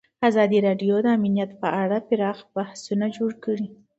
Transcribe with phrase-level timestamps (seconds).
[0.27, 3.67] ازادي راډیو د امنیت په اړه پراخ بحثونه جوړ کړي.